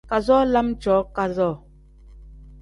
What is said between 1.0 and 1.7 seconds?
kazoo.